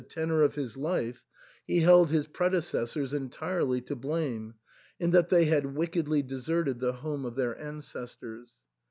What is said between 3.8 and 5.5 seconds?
blame, in that they